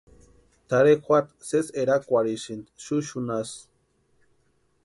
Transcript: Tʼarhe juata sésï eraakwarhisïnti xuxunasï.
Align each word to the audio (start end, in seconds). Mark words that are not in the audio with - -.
Tʼarhe 0.67 0.93
juata 1.03 1.33
sésï 1.49 1.75
eraakwarhisïnti 1.81 2.69
xuxunasï. 2.83 3.57